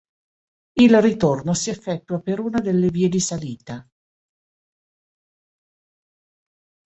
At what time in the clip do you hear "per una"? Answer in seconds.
2.21-2.59